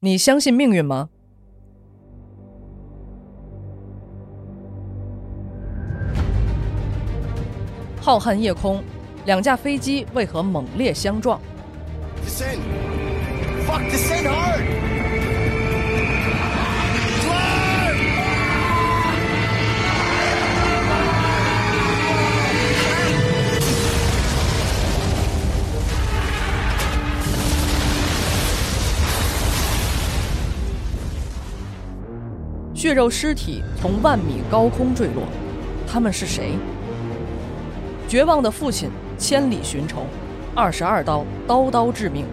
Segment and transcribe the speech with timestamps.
[0.00, 1.08] 你相信命运吗？
[7.98, 8.84] 浩瀚夜空，
[9.24, 11.40] 两架飞机为何猛烈相撞？
[32.76, 35.22] 血肉尸体从万米高空坠落，
[35.90, 36.52] 他们是谁？
[38.06, 40.06] 绝望的父亲千里寻仇，
[40.54, 42.26] 二十二刀，刀刀致命。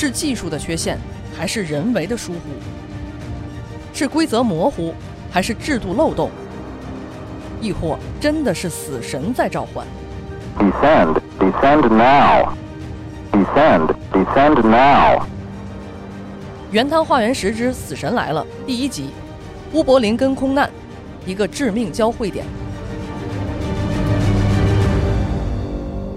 [0.00, 0.96] 是技术的缺陷，
[1.36, 2.38] 还是人为的疏忽？
[3.92, 4.94] 是规则模糊，
[5.28, 6.30] 还是制度漏洞？
[7.60, 9.84] 亦或真的是死神在召唤
[10.56, 12.52] ？Descend, descend now.
[13.32, 15.20] Descend, descend now.
[16.70, 19.10] 《原汤化原石之死神来了》第一集，
[19.72, 20.70] 乌柏林跟空难，
[21.26, 22.46] 一个致命交汇点。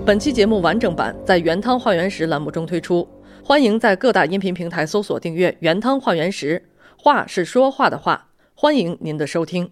[0.06, 3.08] 本期节目完整版在《原汤化原石》栏目中推出，
[3.44, 6.64] 欢迎在各大音频平台搜索订阅《原汤化原石》，
[7.04, 9.72] 话是说话的话，欢迎您的收听。